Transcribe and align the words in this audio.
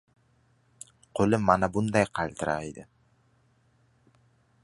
Qo‘li 1.19 1.39
mana 1.49 1.69
bunday 1.75 2.07
qaltiraydi! 2.19 2.87